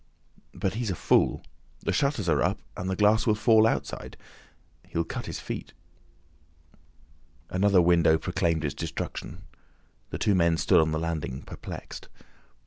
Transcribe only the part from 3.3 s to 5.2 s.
fall outside. He'll